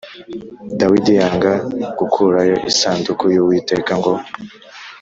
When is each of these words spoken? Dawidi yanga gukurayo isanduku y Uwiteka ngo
Dawidi 0.79 1.11
yanga 1.19 1.53
gukurayo 1.99 2.55
isanduku 2.71 3.23
y 3.35 3.37
Uwiteka 3.43 3.91
ngo 3.99 4.13